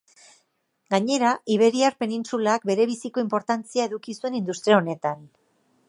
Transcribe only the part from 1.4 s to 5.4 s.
iberiar penintsulak berebiziko inportantzia eduki zuen industria honetan.